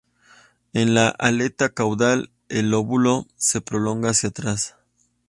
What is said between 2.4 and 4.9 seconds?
el lóbulo se prolonga hacia atrás.